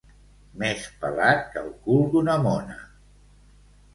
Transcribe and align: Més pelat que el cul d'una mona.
Més 0.61 0.85
pelat 1.03 1.43
que 1.51 1.61
el 1.63 1.69
cul 1.89 2.01
d'una 2.15 2.37
mona. 2.47 2.79